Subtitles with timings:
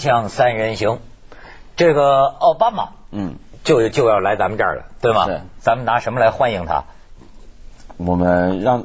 [0.00, 0.98] 锵三人行，
[1.76, 5.26] 这个奥巴马，嗯，就就要来咱们这儿了，对吗？
[5.26, 6.84] 对，咱们拿什么来欢迎他？
[7.98, 8.82] 我们让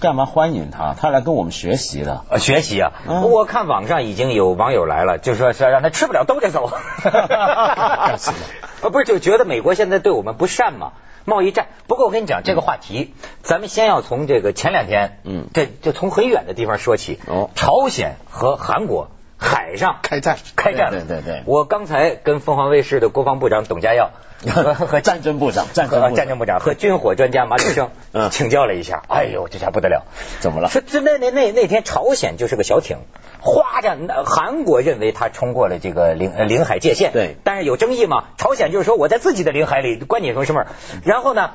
[0.00, 0.94] 干嘛欢迎他？
[0.94, 2.22] 他来跟我们学习的。
[2.30, 2.92] 呃，学习啊！
[3.24, 6.70] 我看网上已经有网友来了，就说是让他吃不了兜着走。
[7.02, 8.38] 干什么？
[8.80, 10.92] 呃，不是，就觉得美国现在对我们不善嘛，
[11.24, 11.66] 贸易战。
[11.88, 13.12] 不过我跟你讲这个话题，
[13.42, 17.18] 咱们先要从这个前两天，嗯，这就从很远的地方说起。
[17.26, 19.08] 哦，朝鲜和韩国
[19.44, 20.90] 海上开战，开战。
[20.90, 21.42] 对对对。
[21.46, 24.10] 我刚才跟凤凰卫视的国防部长董家耀。
[24.44, 27.90] 和和战争部长，战争战争部长和军火专家马鼎生
[28.30, 30.04] 请教了一下，哎呦，这下不得了，
[30.40, 30.68] 怎么了？
[30.68, 32.98] 说这那那那那天朝鲜就是个小艇，
[33.40, 38.24] 哗着，韩国认为他冲过了这个领领海界限，对，但是有争议嘛？
[38.36, 40.66] 朝鲜就是说我在自己的领海里，关你什么什么？
[41.06, 41.52] 然后呢，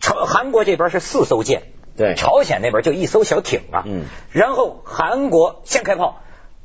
[0.00, 1.62] 朝韩国这边是四艘舰，
[1.96, 6.20] 对，朝鲜那边就一艘小艇啊，嗯，然后韩国先开炮，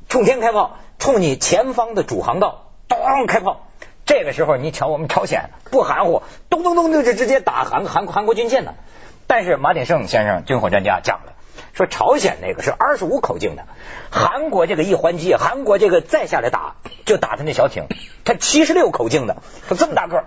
[0.10, 3.68] 冲天开炮，冲你前方的主航道，咚开炮。
[4.06, 8.74] 这个时候，你瞧我们朝鲜不含糊，咚咚咚就就直接打韩韩韩国军舰呢。
[9.28, 11.34] 但是马鼎盛先生军火专家讲了，
[11.74, 13.66] 说朝鲜那个是二十五口径的，
[14.10, 17.88] 韩国这个一还击，韩国这个再下来打就打他那小艇，
[18.24, 19.36] 他七十六口径的，
[19.68, 20.24] 他这么大个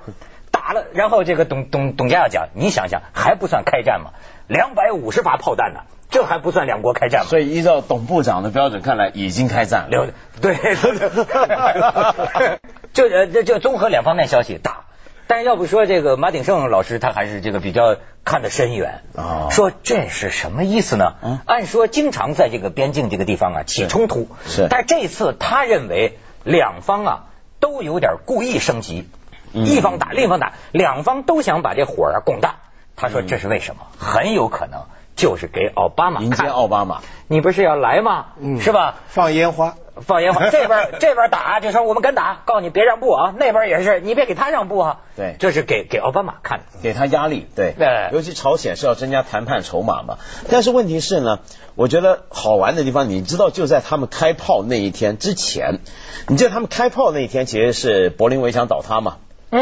[0.51, 4.11] 打了，然后这个董董董家要讲，你想想还不算开战吗？
[4.47, 5.81] 两百五十发炮弹呢。
[6.11, 7.29] 这还不算两国开战吗？
[7.29, 10.09] 所以依照董部长的标准看来，已经开战了。
[10.41, 10.57] 对，
[12.93, 14.85] 就就就综合两方面消息打。
[15.27, 19.47] 但是要不说这个马鼎盛老师，他还是这个比较看得深远啊。
[19.53, 21.15] 说这是什么意思呢？
[21.47, 24.67] 按说经常在这个边境这个地方啊起冲突，是。
[24.69, 27.25] 但这次他认为两方啊
[27.61, 29.09] 都有点故意升级，
[29.53, 32.57] 一方打另一方打，两方都想把这火啊拱大。
[32.97, 33.83] 他说这是为什么？
[34.01, 34.81] 很有可能。
[35.21, 38.29] 就是给奥巴马迎接奥巴马，你不是要来吗？
[38.59, 38.95] 是吧？
[39.07, 43.35] 放烟花，放烟花， 这边这边打，就说我们敢打，告诉你别让步啊。
[43.39, 45.01] 那边也是，你别给他让步啊。
[45.17, 47.47] 对，这是给给奥巴马看，给他压力。
[47.55, 50.17] 对，对，尤其朝鲜是要增加谈判筹码嘛。
[50.49, 51.41] 但是问题是呢，
[51.75, 55.81] 我觉得好玩的地方，你知道就在他们开炮那一天之前，
[56.29, 59.19] 你知道他们开炮那一天其实是柏林围墙倒塌嘛，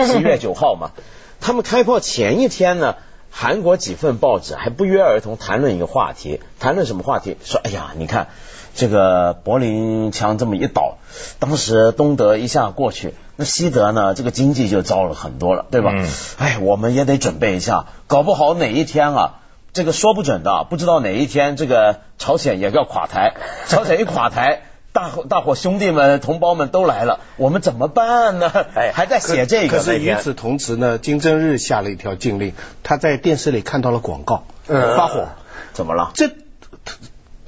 [0.06, 0.92] 十一月九号嘛。
[1.40, 2.94] 他们开炮前一天呢。
[3.40, 7.36] 韩国几份报纸还不约而同谈论一个话题，谈论什么话题？
[7.44, 8.30] 说，哎呀，你看
[8.74, 10.98] 这个柏林墙这么一倒，
[11.38, 15.92] 当时东德一下过去，那西德呢，这个经济就糟了很多了，对吧？
[16.38, 19.34] 哎，我们也得准备一下，搞不好哪一天啊，
[19.72, 23.34] 这个说不准的，不知道哪一天这个朝鲜也要垮台，
[23.68, 24.62] 朝鲜一垮台。
[24.98, 28.50] 大伙大伙兄弟们同胞们都来了，我们怎么办呢？
[28.74, 29.76] 哎，还在写这个。
[29.78, 35.28] 可是与此同时呢，金正日下了一条禁令，他在电视里看到了广告，发火，
[35.72, 36.10] 怎么了？
[36.14, 36.30] 这。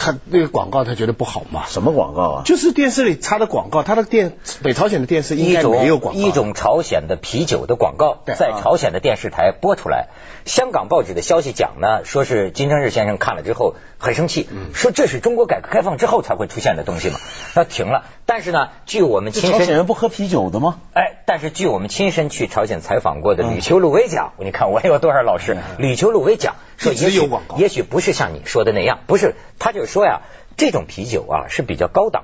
[0.01, 1.67] 他那个广告他觉得不好嘛？
[1.67, 2.43] 什么广告啊？
[2.47, 6.21] 就是电视里插的广告，他的电北朝鲜的电视应该没有广告。
[6.21, 10.09] 一种朝鲜的啤酒的广告在朝鲜的电视台播出来。
[10.47, 17.21] 香港报纸的消息讲呢，说是金正日先生看了之后很生气，说这是中国改革开放之后才会出现的东西嘛，
[17.55, 18.07] 他停了。
[18.31, 20.79] 但是呢，据我们亲身，朝鲜人不喝啤酒的吗？
[20.95, 25.57] 哎，但是据我们亲身去朝鲜采访过的吕秋露薇讲，你看我有多少老师？
[25.79, 26.55] 吕秋露薇讲。
[26.77, 30.21] 说也许也许不是像你说的那样，不是，他就说呀，
[30.57, 32.23] 这种啤酒啊是比较高档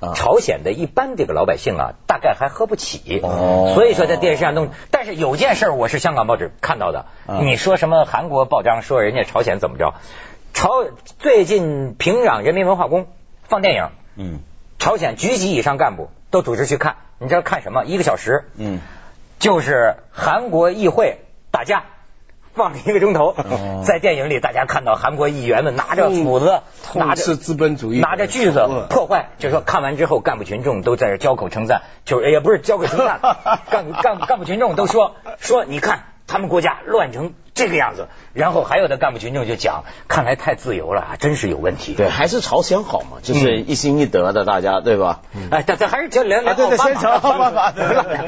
[0.00, 4.68] 的，朝鲜的一般这个老百姓啊，大概还喝不起，所以说在电视上弄。
[4.92, 7.06] 但是有件事我是香港报纸看到的，
[7.42, 9.94] 你说什么韩国报章说人家朝鲜怎么着？
[10.54, 10.84] 朝
[11.18, 13.08] 最近平壤人民文化宫
[13.48, 14.38] 放电影，嗯，
[14.78, 17.84] 朝鲜局级以上干部都组织去看，你知道看什么？
[17.84, 18.80] 一个小时，嗯，
[19.38, 21.18] 就是韩国议会
[21.50, 21.84] 打架。
[22.54, 23.36] 放了一个钟头，
[23.86, 26.62] 在电影里，大家看到韩国议员们拿着斧子，
[26.96, 33.20] 拿着资本主义，拿着锯子破坏，就说看完之后，干部群众都在这交口称赞，就是也不是交口称赞，
[33.70, 37.32] 干干干部群众都说说，你看他们国家乱成。
[37.58, 41.94] 这个样子，然后还有的干部群众就讲，看来太自由了，真是有问题。
[41.94, 45.22] 对，还是朝鲜好嘛，就是一心一德的大家，对吧？
[45.50, 46.68] 哎，但但还是叫两两奥
[47.18, 47.72] 巴马，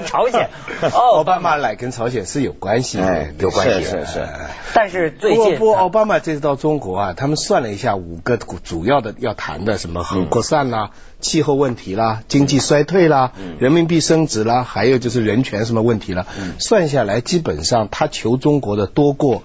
[0.05, 0.51] 朝鲜，
[0.91, 1.51] 奥巴马。
[1.61, 2.99] 来跟朝鲜是有关系，
[3.39, 3.85] 有关系。
[3.85, 4.29] 是是。
[4.73, 10.91] 但是最近，不过奥巴马这次到中国啊，他们算了一下五个主要的要谈的，什么核扩散啦、
[11.21, 16.27] 气候问题啦、经济衰退啦、人民币升值啦，还有就是人权什么问题啦，
[16.59, 19.13] 算下来基本上他求中国的多。
[19.21, 19.43] 过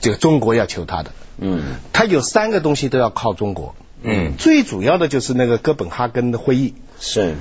[0.00, 7.34] 这个中国要求他的，嗯，他有三个东西都要靠中国，嗯，最主要的就是那个哥本哈根的会议，是。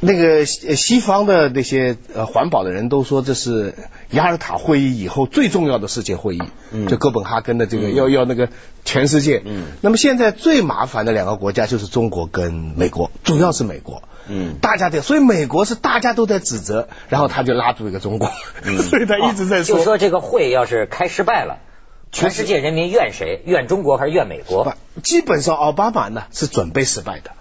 [0.00, 3.74] 那个西方的那些呃环保的人都说这是
[4.10, 6.42] 雅尔塔会议以后最重要的世界会议，
[6.72, 8.50] 嗯，就哥本哈根的这个要要那个
[8.84, 18.30] 全世界，嗯，那么现在最麻烦的两个国家就是中国跟美国，主要是美国，嗯，大家的，所以美国是大家都在指责，然后他就拉住一个中国，
[18.90, 21.58] 所以他一直在说，就说这个会要是开失败了，
[22.12, 23.42] 全世界人民怨谁？
[23.44, 24.74] 怨中国还是怨美国？
[25.02, 27.32] 基本上奥巴马呢是准备失败的。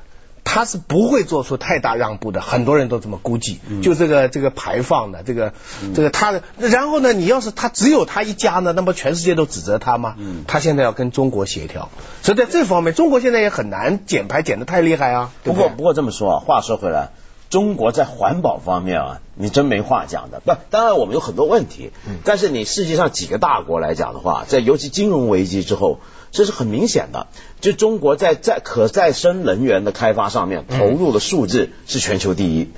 [0.44, 3.60] 他是不会做出太大让步的，很多人都这么估计。
[3.81, 5.54] 就这个这个排放的这个
[5.95, 10.16] 这个他，然后呢，你要是他只有他一家呢，那么全世界都指责他吗？
[10.45, 11.90] 他现在要跟中国协调，
[12.22, 15.31] 所以在这方面，中国现在也很难减排减的太厉害啊。
[15.44, 17.12] 不过不过这么说啊，话说回来，
[17.50, 20.42] 中国在环保方面啊，你真没话讲的。
[20.45, 21.92] 不，当然我们有很多问题，
[22.25, 26.00] 但是你世界上几个大国来讲的话，在尤其金融危机之后。
[26.33, 27.27] 这是很明显的，
[27.62, 32.71] 就中国在在可再生能源的开发上面投入的数字是全球第一，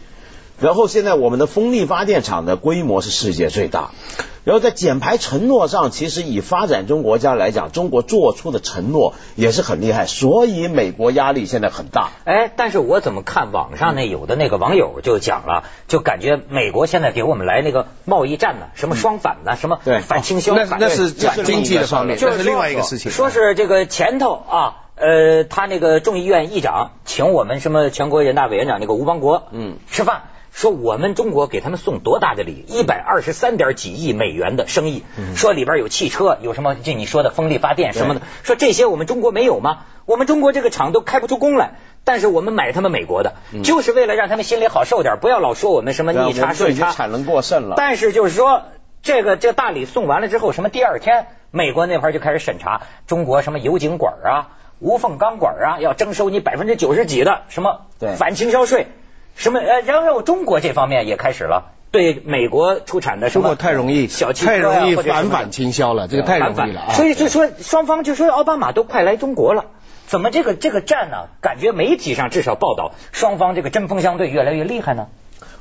[0.60, 3.92] 然后现在我们的风力发电厂的规模是世界最大。
[4.44, 12.12] 然后在减排承诺上，其实以发展中国家来讲，中国做出的承诺也是很厉害，所以美国压力现在很大。
[12.26, 23.12] 哎，但是我怎么看网上那有的那个网友就讲了，就感觉美国现在给我们来那个贸易战呢，什么双反呢，什么反倾销，那那是讲经济的方面，就是另外一个事情。
[23.12, 30.22] 说是这个前头啊，呃，他那个众议院议长请我们什么全国人大委员长那个吴邦国，嗯，吃饭。
[30.56, 32.64] 说我们中国给他们送多大的礼？
[32.70, 35.04] 一百二十三点几亿美元的生意，
[35.36, 39.80] 说里边有汽车，有什么就你说的风力发电什么的，说这些我们中国没有吗？
[40.06, 41.72] 我们中国这个厂都开不出工来，
[42.06, 43.36] 但是我们买他们美国的，
[43.66, 46.94] 就是为了让他们心里好受点，不要老说我们什么逆差顺差。
[46.94, 47.76] 产能过剩了。
[47.76, 48.64] 但是就是说，
[49.02, 57.82] 这个这大礼送完了之后，什么第二天美国那块就开始审查中国什么油井管啊、无缝钢管啊，要征收你百分之九十几的什么
[58.16, 58.88] 反倾销税。
[59.36, 66.94] 什么呃，然后中国这方面也开始了，对美国出产的什么太容易小汽车太容易反反倾销了，这个太容易了。
[66.94, 69.66] 所以就说双方就说奥巴马都快来中国了，
[70.08, 71.28] 怎么这个这个战呢？
[71.42, 75.08] 感觉媒体上至少报道双方这个针锋相对越来越厉害呢？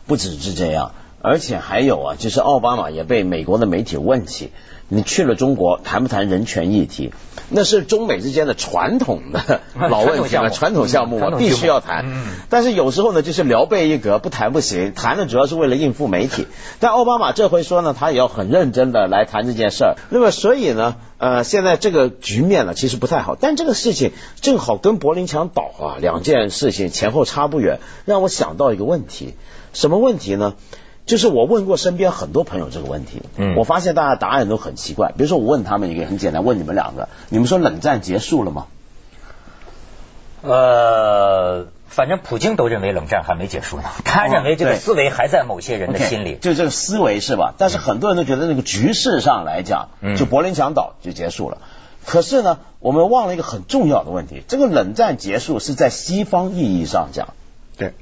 [0.06, 4.52] 不只是这样，而且还有啊，就是奥巴马也被美国的媒体问起。
[4.88, 7.12] 你去了中国，谈不谈人权议题？
[7.50, 12.06] 那是中美之间的传统的 老问题了，传统项目嘛，必须要谈。
[12.48, 14.94] 但是有时候呢，就是聊备一格，不谈不行。
[14.94, 16.46] 谈的主要是为了应付媒体。
[16.80, 19.96] 但奥巴马这回说呢，他也要很认真的来谈这件事儿。
[20.08, 23.36] 那么，所以呢，呃，现在这个局面呢，其实不太好。
[23.38, 29.34] 但这个事情正好跟柏林墙倒啊，两件事情前后差不远，让我想到一个问题，
[29.74, 30.54] 什么问题呢？
[31.06, 35.12] 就是我问过身边很多朋友这个问题，嗯，我发现大家答案都很奇怪。
[35.16, 38.66] 比如说，我问他们一个很简单，问你们两个，你们说冷战结束了吗？
[40.40, 47.54] 呃，反正普京都认为冷战还没结束呢，他认为这个思维还在某些人的心里，就这个思维是吧？
[47.58, 51.58] 但是很多人都觉得那个局势上来讲，就柏林墙倒就结束了。
[52.06, 57.34] 可是呢，我们忘了一个很重要的问题，这个冷战结束是在西方意义上讲，
[57.76, 57.92] 对。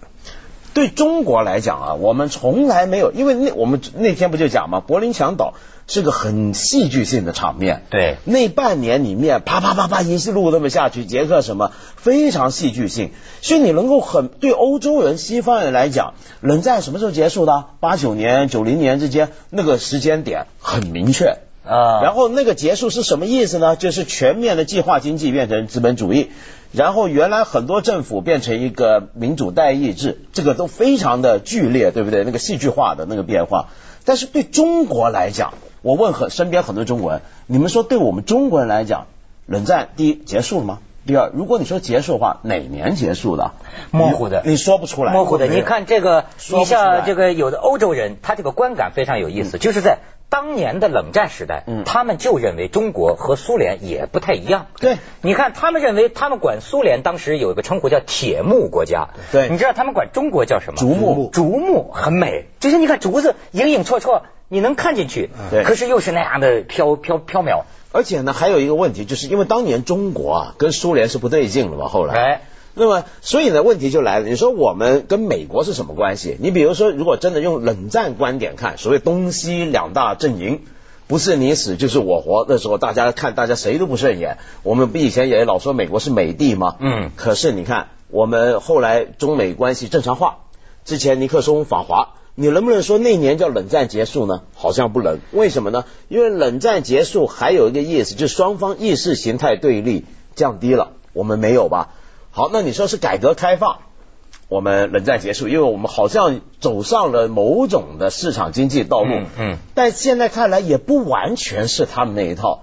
[0.74, 4.80] 对中国来讲啊，我们从来没有，因为那我们那天不就讲吗？
[4.80, 5.54] 柏林墙倒
[5.86, 7.84] 是个很戏剧性的场面。
[7.90, 13.10] 对，那半年里面，啪啪啪啪一路那么下去，捷克什么非常戏剧性。
[13.42, 17.66] 所以你能够很对欧洲人、西方人来讲，冷战什么时候结束的？
[17.80, 22.02] 八九年、九零年之间，那个时间点很明确啊。
[22.02, 23.76] 然后那个结束是什么意思呢？
[23.76, 26.30] 就是全面的计划经济变成资本主义。
[26.72, 32.24] 然后原来很多政府变成一个民主代议制，这个都非常的剧烈，对不对？
[32.24, 33.68] 那个戏剧化的那个变化。
[34.06, 35.52] 但是对中国来讲，
[35.82, 39.06] 我问很身边很多中国人，你们说对我们中国人来讲，
[39.44, 40.78] 冷战第一结束了吗？
[41.04, 43.52] 第二，如果你说结束的话，哪年结束的？
[43.90, 45.12] 模糊的，你说不出来。
[45.12, 49.98] 模糊的，你看这个，你像这个有的欧洲人，他这个观感非常有意思，就是在。
[50.32, 54.68] 当年的冷战时代，他们就认为中国和苏联也不太一样。
[54.80, 59.10] 对，你看，他们认为他们管苏联当时有一个称呼叫铁木国家。
[59.30, 60.78] 对，你知道他们管中国叫什么？
[60.78, 61.28] 竹木。
[61.34, 65.28] 竹木很美，就是你看竹子影影绰绰，你能看进去。
[65.50, 67.64] 对，可是又是那样的飘飘飘渺。
[67.92, 72.14] 而且呢，还有一个问题，就是因为当年中国啊跟苏联是不对劲了嘛，后来。
[72.14, 72.40] 哎。
[72.74, 74.28] 那么，所以呢，问题就来了。
[74.28, 76.36] 你说我们跟美国是什么关系？
[76.40, 80.60] 你比如说，如果真的用冷战观点看，所谓东西两大阵营，
[81.06, 82.46] 不是你死就是我活。
[82.48, 84.38] 那时候大家看，大家谁都不顺眼。
[84.62, 86.76] 我们不以前也老说美国是美帝吗？
[86.80, 87.10] 嗯。
[87.14, 90.38] 可是你看，我们后来中美关系正常化，
[90.86, 94.40] 之前尼克松访华，你能不能说那年叫冷战结束呢？
[94.54, 95.18] 好像不能。
[95.32, 95.84] 为什么呢？
[96.08, 100.92] 因为冷战结束还有一个意思，就是双方意识形态对立降低了。
[101.12, 101.90] 我们没有吧？
[102.34, 103.80] 好，那你说是改革开放，
[104.48, 112.62] 我们冷战结束，因为我们好像走上了某种的市场经济道路，嗯，但现在看来也不完全是他们那一套。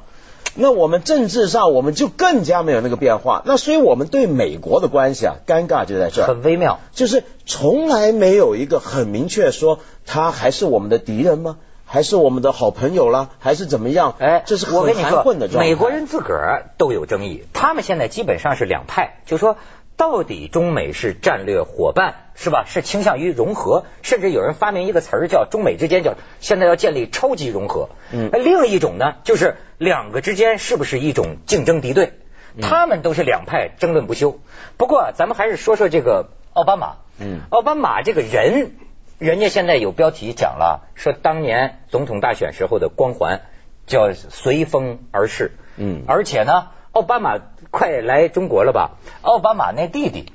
[0.56, 3.44] 那我们政治上我们就更加没有那个变化。
[3.46, 11.58] 那所以我们对美国的关系啊，尴尬就在这儿，很微妙，就是从来没有一个很明确说他还是我们的敌人吗？
[11.92, 13.30] 还是我们的好朋友啦？
[13.40, 14.14] 还是怎么样？
[14.20, 15.24] 哎，这是我跟你说，
[15.58, 19.58] 美国人自个儿都有争议，他们现在基本上是两派，就说
[19.98, 22.66] 到底中美是战略伙伴是吧？
[22.68, 27.90] 是倾向于融合，甚至有人发明一个词儿叫中美之间叫现在要建立超级融合。
[28.12, 32.14] 嗯，另一种呢，就是两个之间是不是一种竞争敌对？
[32.62, 34.40] 他们都是两派争论不休。
[34.78, 36.98] 不过咱们还是说说这个奥巴马。
[37.18, 38.74] 嗯，奥巴马这个人。
[39.20, 43.42] 人家现在有标题讲了，说当年总统大选时候的光环
[43.86, 45.52] 叫随风而逝。
[45.76, 47.38] 嗯，而且呢，奥巴马
[47.70, 48.92] 快来中国了吧？
[49.22, 50.32] 奥巴马那弟弟。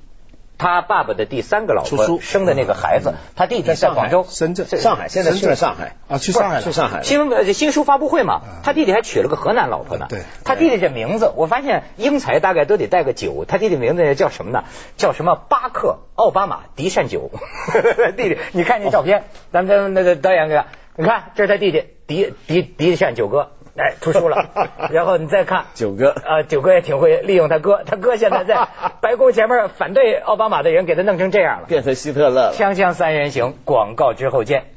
[0.56, 5.56] 他爸爸的第三个老婆生的那个孩子，他弟弟在广州、深圳、上海，现在去了。
[5.56, 5.96] 上海。
[6.08, 7.02] 啊，去上海，去上海。
[7.02, 10.06] 新闻新书发布会嘛，他弟弟还娶了个河南老婆呢。
[10.08, 14.64] 对，他弟弟这名字，我发现英才大概都得带个九，他弟弟名字叫什么呢？
[14.96, 17.30] 叫什么巴克奥巴马迪善九。
[18.16, 23.50] 弟弟，你看这照片，咱们那个导演哥，你看这是他弟弟迪迪迪善九哥。
[23.76, 24.50] 哎，出书了，
[24.92, 25.64] 然后你再看。
[25.74, 26.10] 九哥。
[26.10, 28.68] 啊，九哥也挺会利用他哥，他哥现在在
[29.00, 32.52] 白宫前面反对奥巴马的人给他弄成这样了，变成希特勒。
[32.54, 34.73] 锵锵三人行，广告之后见。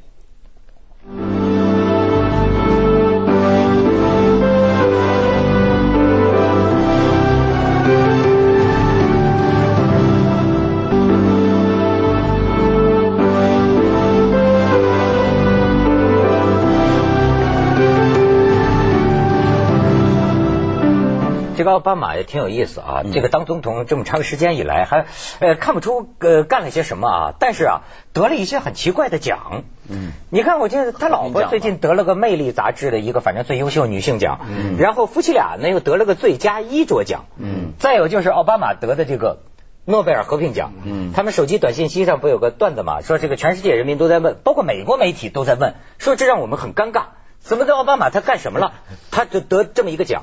[21.68, 25.04] 这个奥巴马也挺有意思啊，这个当总统这么长时间以来，还
[25.38, 27.82] 呃看不出呃干了些什么啊，但是啊
[28.14, 29.64] 得了一些很奇怪的奖。
[29.86, 39.40] 嗯，你看我记得他老婆最近得了个《魅力》杂志的一个反正最优秀女性奖，嗯，然后夫妻俩呢又得了个最佳衣着奖，嗯，再有就是奥巴马得的这个
[39.84, 47.02] 诺贝尔和平奖，嗯，他们手机短信息上不有个段子嘛，说这个全世界人民都在问，包括美国媒体都在问，说这让我们很尴尬，
[47.40, 48.72] 怎么的奥巴马他干什么了，
[49.10, 50.22] 他就得这么一个奖，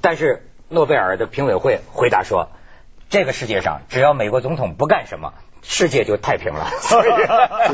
[0.00, 0.48] 但是。
[0.70, 2.48] 诺贝尔的评委会回答说
[3.10, 6.70] ：“这个世界上只要美国总统不干什么，世界就太平了。”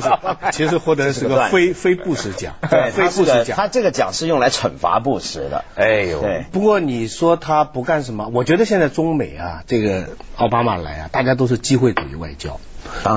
[0.50, 3.54] 其实获得是个非非布什奖，对，非布什奖。
[3.54, 5.64] 他这个奖是用来惩罚布什的。
[5.74, 6.46] 哎呦，对。
[6.50, 8.30] 不过你说他不干什么？
[8.32, 12.58] 我觉得现在中美啊，这个奥巴马来啊，大家都是机会主义外交，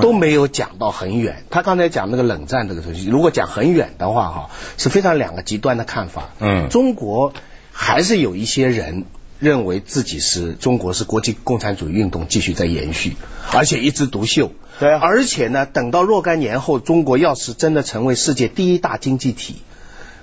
[0.02, 1.44] 都没有讲到很远。
[1.48, 6.28] 他刚才讲那个冷战这个东西，如果讲很远的话，哈，是非常两个极端的看法。
[6.38, 7.32] 嗯，中国
[7.72, 9.06] 还是有一些人。
[9.40, 13.16] 认为自己是中国是国际共产主义运动继续在延续，
[13.52, 14.52] 而且一枝独秀。
[14.78, 19.56] 对，而且呢，等到若干年后，中国要是真的成为世界第一大经济体，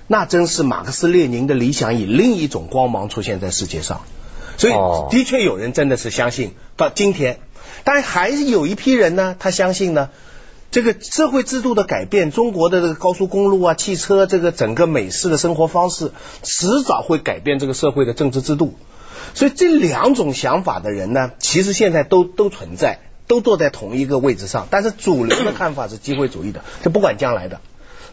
[0.06, 4.02] 那真是马克思列宁的理想以另一种光芒出现在世界上。
[4.56, 4.72] 所以，
[5.10, 7.40] 的确有人真的是相信到今天，
[7.84, 10.10] 但还是有一批人呢，他相信呢，
[10.70, 18.74] 这个社会制度的改变，中国的这个高速公路啊、汽车这个整个美式的生活方式，迟早会改变这个社会的政治制度。
[19.34, 24.68] 所以这两种想法的人呢，其实现在都都存在，都坐在同一个位置上。
[24.70, 27.60] 但是主流的看法是机会主义的， 就不管将来的。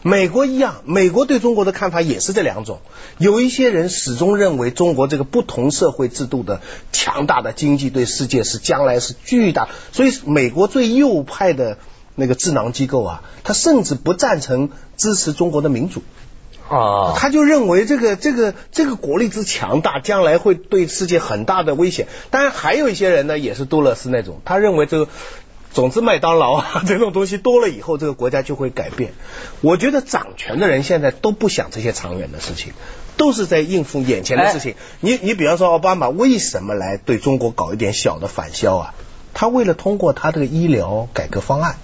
[0.02, 2.78] 美国一样，美国对中国的看法也是这两种。
[3.18, 6.60] 有一些人始终认为中国这个不同社会制度的
[6.92, 9.68] 强大的经济对世界是将来是巨大。
[9.90, 11.78] 所以美国最右派的
[12.14, 16.02] 那个智囊机构啊，他甚至不赞成支持中国的民主。
[16.68, 22.08] 啊，他就认为这个这个这个国力之强大，将来会对世界很大的危险。
[22.30, 25.08] 当然，还有一些人呢，也是杜勒斯那种，他认为这个
[25.72, 29.12] 总之麦当劳啊 这种东西多了以后，这个国家就会改变。
[29.60, 32.72] 我觉得掌权的人现在都不想这些长远的事情，
[33.16, 34.74] 都是在应付眼前的事情。
[35.00, 38.94] 你你比方说奥巴马为什么来对中国搞一点小的反销啊？
[39.34, 41.76] 他为了通过他这个医疗改革方案。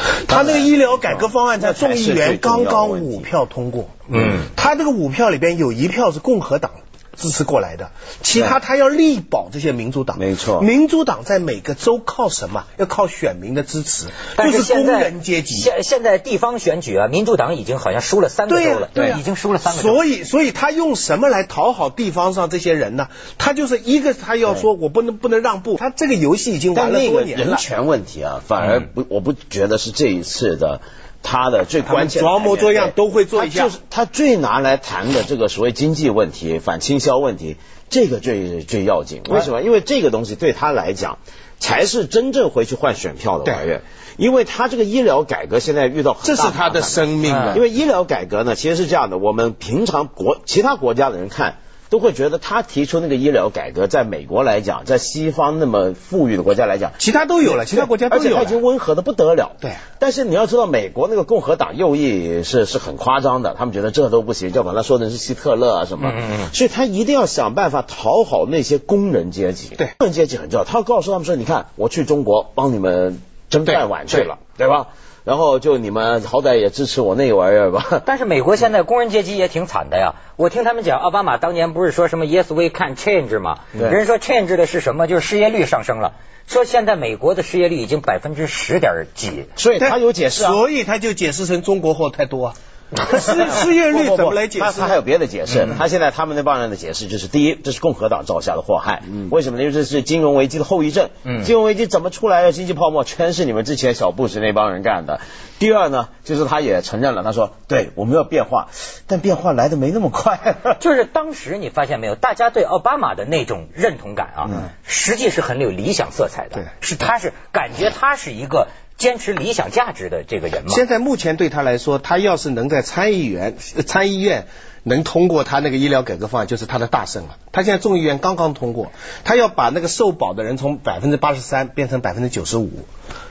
[0.28, 6.70] 他那个医疗改革方案在众议员刚刚五票通过，嗯，他这个五票里边有一票是共和党。
[7.16, 7.90] 支持过来的，
[8.22, 10.60] 其他他要力保这些民主党，没错。
[10.60, 12.64] 民主党在每个州靠什么？
[12.78, 15.56] 要靠选民的支持，就是工人阶级。
[15.56, 19.82] 现现在地方选举啊，民主党已经好像输了三个州了，对，已经输了三个。
[19.82, 23.08] 所以，所以他用什么来讨好地方上这些人呢？
[23.38, 25.76] 他就是一个，他要说我不能不能让步。
[25.76, 27.44] 他这个游戏已经玩了多年了。
[27.44, 30.80] 人权问题啊，反而不，我不觉得是这一次的。
[31.22, 33.64] 他的最关键，装模作样都会做一下。
[33.64, 37.56] 就是他最拿来谈的这个所谓经济问题、反倾销问题，
[37.88, 39.22] 这个最最要紧。
[39.28, 39.62] 为什么？
[39.62, 41.18] 因为这个东西对他来讲，
[41.58, 43.82] 才是真正回去换选票的玩意儿。
[44.18, 47.34] 因为他这个医疗改革现在遇到，这是他的生命。
[47.54, 51.56] 因为医疗改革呢，其实是这样的：我们平常国其他国家的人看。
[51.92, 59.52] 都会觉得他提出那个医疗改革，在美国来讲，在西方那么富裕的国家来讲，其他都有了，其他国家都有，而且他已经温和的不得了。
[59.60, 69.74] 对，但是你要知道，美国那个共和党右翼是是很夸张的，他们觉得这都不行，就把他说的是希特勒啊什么，嗯嗯所以他一定要想办法讨好那些工人阶级。
[69.76, 73.20] 对，工人阶级很重要，他要告诉他们说，你看，我去中国帮你们
[73.50, 74.86] 争饭碗去了，对吧？
[75.24, 78.02] 然后就你们好歹也支持我那玩意儿吧。
[78.06, 80.14] 但是美国现在工人阶级也挺惨的呀。
[80.36, 83.60] 我听他们讲，奥巴马当年不是说什么 Yes we can change 吗？
[83.72, 85.06] 人说 change 的是什么？
[85.06, 86.14] 就是失业率上升了。
[86.48, 89.46] 说现在美国的失业率已经百分之十点几。
[89.54, 90.50] 所以他有解释啊。
[90.50, 92.54] 所以他就解释成中国货太多啊。
[93.18, 94.64] 失失业率怎么来解释？
[94.64, 95.66] 他他还有别的解释。
[95.78, 99.02] 他现在他们那帮人的解释就是：第一，这是共和党造下的祸害。
[99.30, 99.62] 为什么呢？
[99.62, 101.10] 因为这是金融危机的后遗症。
[101.44, 102.52] 金融危机怎么出来的？
[102.52, 105.20] 经济泡沫全是你们之前小布什那帮人干的。
[105.58, 108.68] 第二呢，就是他也承认了，他说：“对，我们要变化，
[109.06, 110.56] 但变化来的没那么快。
[110.80, 114.50] ”就是当时你发现没有，大家对奥巴马的那种认同感啊，
[114.82, 116.56] 实际是很有理想色彩的。
[116.56, 118.68] 对，是他是感觉他是一个。
[119.02, 124.46] 坚持理想价值的这个人嘛，现在目前对他来说，他要是能在参议员、参议院
[124.84, 127.36] 能通过他那个医疗改革方案，就是他的大胜了。
[127.50, 128.92] 他现在众议院刚刚通过，
[129.24, 132.70] 他要把那个受保的人从百分之八十三变成百分之九十五。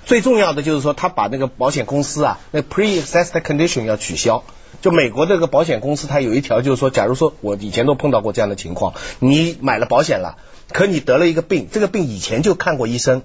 [0.05, 4.43] 最重要的就是说，他把那个保险公司啊，那 pre-existing condition 要取消。
[4.81, 10.37] 就美国这个保险公司，它有一条就是说，假如说我以前都碰到过这样的情况，你买了保险了，
[10.73, 13.21] 可你得了一个病，这个病以前就看过医生。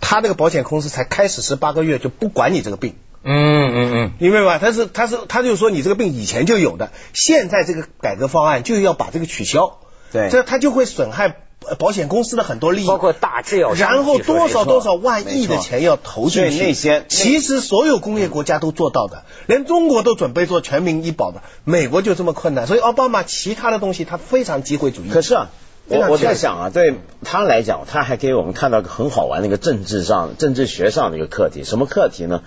[0.00, 4.58] 他这个保险公司才开始十八个月就不管你这个病，嗯嗯嗯，明白吧？
[4.58, 9.78] 他是他是他就说你这个病以前就有的，现在这个改革方案就要把这个取消，
[10.12, 11.36] 对，这他就会损害
[11.78, 25.10] 保险公司的很多利益，包括大制药然后多少多少万亿的钱要投进去，那些其实所有工业国家都做到的，连中国都准备做全民医保的，美国就这么困难，所以奥巴马其他的东西他非常机会主义。
[25.10, 25.50] 可是啊。
[25.90, 31.64] 我我在想啊，对他来讲，他还给我们看到个很好玩的一个政治上、政治学上的一个课题。
[31.64, 32.42] 什么课题呢？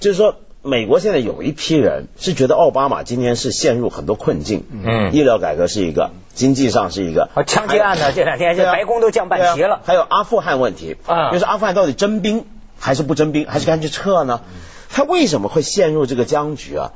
[0.00, 4.64] 就是说，美国现在有一批人是觉得奥巴马今天是陷入很多困境。
[4.70, 7.28] 嗯，医疗改革是一个，经济上是一个。
[7.34, 8.12] 啊枪击案呢？
[8.12, 9.82] 这两天这白宫都降半旗了。
[9.84, 12.46] 还有阿富汗问题啊，就是阿富汗到底征兵
[12.78, 14.40] 还是不征兵，还是干脆撤呢？
[14.88, 16.92] 他为什么会陷入这个僵局啊？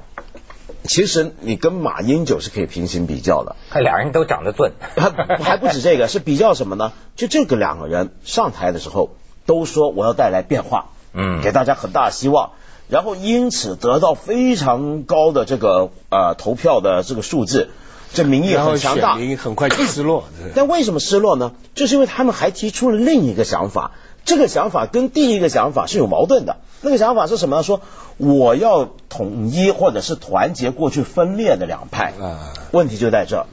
[0.85, 6.93] 其实你跟马英九是可以平行比较的， 他俩人都长得俊， 还还不止这个，是比较什么呢？
[7.17, 9.11] 就这个两个人上台的时候
[9.47, 12.53] 都说我要带来变化，嗯，给大家很大希望，
[12.89, 17.71] 然后因此得到非常高的这个呃投票的这个数字，
[18.13, 20.25] 这民意很强大，民很快就失落。
[20.55, 21.53] 但为什么失落呢？
[21.75, 23.93] 就是因为他们还提出了另一个想法。
[24.25, 26.57] 这个想法跟第一个想法是有矛盾的。
[26.83, 27.63] 那个想法是什么呢？
[27.63, 27.81] 说
[28.17, 32.13] 我要统一或者是团结过去分裂的两派。
[32.21, 33.47] 啊问题就在这。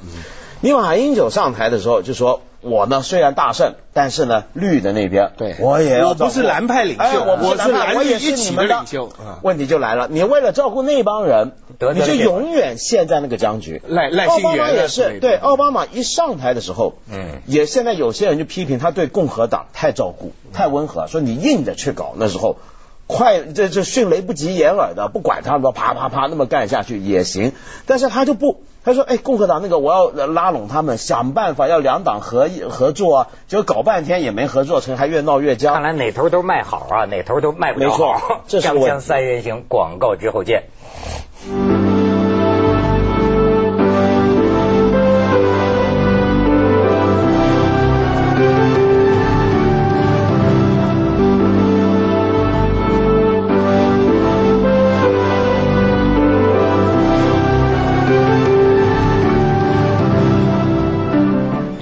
[0.61, 2.41] 你马英九上台的时候就说。
[2.61, 6.09] 我呢虽然大胜，但是呢绿的那边，对，我也要。
[6.09, 9.09] 我不是蓝派领袖，我是蓝绿一起的领袖。
[9.43, 11.51] 问题就来了，你为了照顾那帮人，
[11.93, 13.81] 你就永远陷在那个僵局。
[13.87, 22.57] 赖赖幸元也是，对，奥巴马一上台的时候，嗯，也现在有些人就批评他对共和党太照顾、太温和，说你硬着去搞，那时候
[23.05, 27.53] 快这这迅雷不及掩耳的，不管他们，啪啪啪那么干下去也行，
[27.85, 28.63] 但是他就不。
[28.87, 35.73] 他说：“哎，共和党那个，我要拉拢他们，想办法要两党合合作啊，结果搞半天也没合作成，还越闹越僵。
[35.73, 37.97] 看来哪头都卖好啊，哪头都卖不了好。
[37.97, 40.63] 没错，这是锵锵三人行，广告之后见。”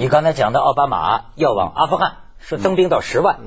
[0.08, 3.38] 刚才讲的奥巴马要往阿富汗，说增兵到十万，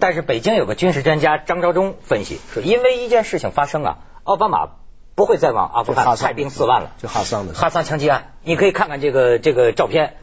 [0.00, 4.68] 但是北京有个军事专家张召忠分析说，因为一件事情发生啊，奥巴马
[5.14, 6.92] 不会再往阿富汗派兵四万了。
[6.98, 10.16] 就哈桑的哈桑枪击案，你可以看看这个这个照片。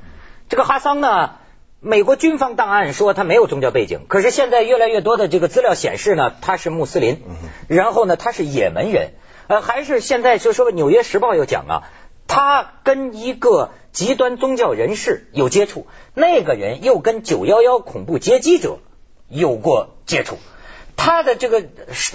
[0.50, 1.32] 这个哈桑呢，
[1.80, 7.24] 美国军方档案说他没有宗教背景，可是现在越来越多的这个资料显示呢，他是穆斯林，
[7.68, 9.12] 然后呢他是也门人，
[9.48, 11.84] 呃，还是现在就说《纽约时报》又讲啊，
[12.28, 13.70] 他跟一个。
[13.98, 18.78] 极端宗教人士有接触，那个人又跟九幺幺恐怖劫机者
[19.28, 20.38] 有过接触，
[20.96, 21.66] 他的这个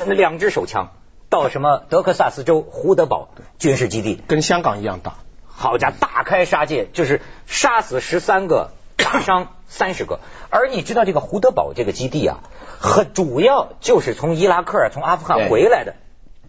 [0.07, 0.93] 两支手枪
[1.29, 5.17] 到什么德克萨斯州胡德堡军事基地，跟香港一样大，
[5.49, 10.21] 好家伙，大开杀戒，就是杀死十三个，打 伤三十个。
[10.51, 12.45] 而你知道这个胡德堡这个基地啊，
[12.79, 15.97] 很主要就是从伊拉克、从阿富汗回来的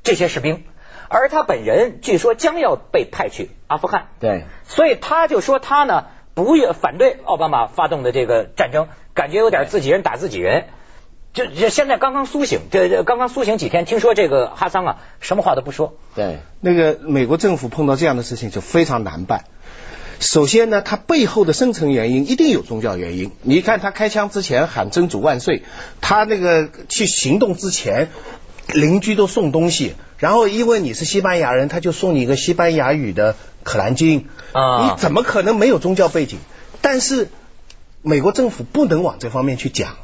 [0.04, 0.63] 这些士兵。
[1.13, 10.65] 而他本人据说将要被派去阿富汗，对，所以他就说他呢不反对奥巴马发动的这个战争，感觉有点自己人打自己人。
[11.34, 15.95] 就这现在刚刚苏醒，这这刚刚苏醒几天，听说这个哈桑啊，什么话都不说。
[16.15, 19.45] 对，那个美国政府碰到这样的事情就非常难办。
[20.19, 23.32] 首先呢，他背后的深层原因一定有宗教原因。
[23.41, 25.63] 你看他开枪之前喊真主万岁，
[26.02, 28.10] 他那个去行动之前，
[28.67, 36.38] 邻居都送东西，然后因为你是西班牙人，他就送你一个西班牙语的可兰经啊，你怎么可能没有宗教背景？
[36.82, 37.30] 但是
[38.02, 39.95] 美国政府不能往这方面去讲。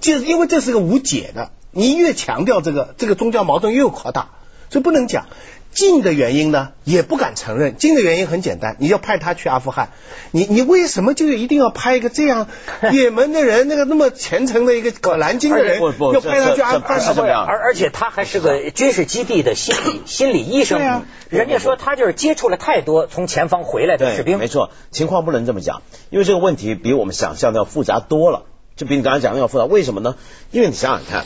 [0.00, 4.30] 就是因为这是个无解的，你越强调这个，这个宗教矛盾越扩大，
[4.68, 5.28] 所以不能讲。
[5.74, 7.76] 近的原因呢，也不敢承认。
[7.76, 9.90] 近的原因很简单，你要派他去阿富汗，
[10.30, 12.46] 你你为什么就一定要派一个这样
[12.92, 17.34] 也门的人，那个那么虔诚的一个搞南京的人，要派他去阿富汗？
[17.46, 24.38] 而而且他还是个军事基地的心理 心理医生，人家说他就是接触了太多从前方回来的士兵。
[24.38, 28.44] 没错，情况不能这么讲，因为这个问题比我们想象的要复杂多了。
[28.76, 30.16] 就比你刚才讲的要复杂，为什么呢？
[30.50, 31.24] 因为你想想看，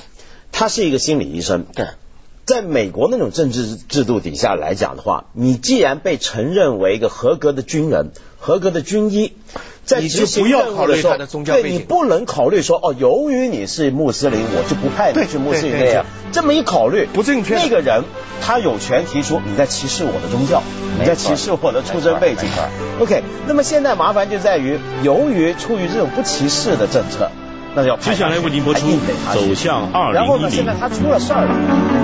[0.53, 1.87] 他是一个心理医生，对，
[2.49, 9.35] 在美国那种政治制度底下来讲的话，你既然被承认为一个合格的军人、合格的军医，
[9.85, 17.55] 在执行任务的时候，对你不能考虑说哦，由于你是穆斯林，我就不派你去穆斯林那样，这么一考虑不正确。
[17.57, 18.05] 那个人
[18.41, 20.63] 他有权提出你在歧视我的宗教，
[20.99, 22.49] 你在歧视我的出征背景。
[22.99, 27.31] OK，那么现在麻烦就在于，由于出于这种不歧视的政策。
[27.75, 28.87] 那要接下来为您播出
[29.35, 30.27] 《走向二零一零》。
[30.27, 30.51] 然后呢？
[30.51, 31.98] 现在他出了事儿了。